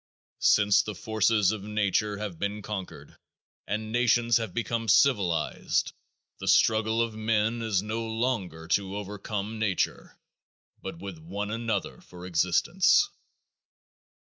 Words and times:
Since 0.39 0.81
the 0.81 0.95
forces 0.95 1.51
of 1.51 1.61
nature 1.61 2.17
have 2.17 2.39
been 2.39 2.63
conquered 2.63 3.15
and 3.67 3.91
nations 3.91 4.37
have 4.37 4.51
become 4.51 4.87
civilized 4.87 5.93
the 6.39 6.47
struggle 6.47 7.03
of 7.03 7.13
men 7.13 7.61
is 7.61 7.83
no 7.83 8.03
longer 8.07 8.67
to 8.69 8.97
overcome 8.97 9.59
nature 9.59 10.17
but 10.81 10.97
with 10.97 11.19
one 11.19 11.51
another 11.51 12.01
for 12.01 12.25
existence. 12.25 13.11